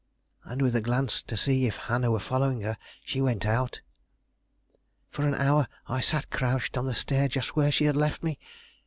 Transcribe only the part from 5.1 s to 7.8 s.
For an hour I sat crouched on the stair just where